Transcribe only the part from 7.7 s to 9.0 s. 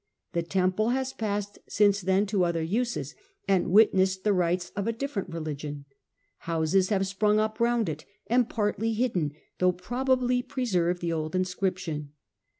it, and partly